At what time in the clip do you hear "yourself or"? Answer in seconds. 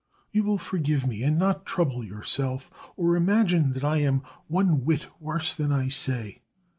2.03-3.15